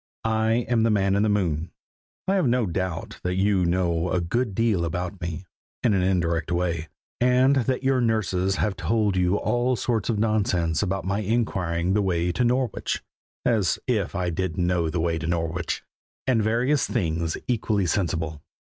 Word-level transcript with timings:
I 0.25 0.65
am 0.67 0.81
the 0.81 0.89
Man 0.89 1.15
in 1.15 1.21
the 1.21 1.29
Moon. 1.29 1.69
I 2.27 2.33
have 2.33 2.47
no 2.47 2.65
doubt 2.65 3.19
that 3.21 3.35
you 3.35 3.65
know 3.65 4.09
a 4.11 4.19
good 4.19 4.55
deal 4.55 4.83
about 4.83 5.21
me, 5.21 5.45
in 5.83 5.93
an 5.93 6.01
indirect 6.01 6.51
way, 6.51 6.87
and 7.19 7.57
that 7.57 7.83
your 7.83 8.01
nurses 8.01 8.55
have 8.55 8.75
told 8.75 9.15
you 9.15 9.35
all 9.37 9.75
sorts 9.75 10.09
of 10.09 10.17
nonsense 10.17 10.81
about 10.81 11.05
my 11.05 11.19
inquiring 11.19 11.93
the 11.93 12.01
way 12.01 12.31
to 12.31 12.43
Norwich 12.43 13.03
as 13.45 13.77
if 13.85 14.15
I 14.15 14.31
didn't 14.31 14.65
know 14.65 14.89
the 14.89 14.99
way 14.99 15.19
to 15.19 15.27
Norwich! 15.27 15.83
and 16.25 16.41
various 16.41 16.87
things 16.87 17.37
equally 17.47 17.85
sensible. 17.85 18.41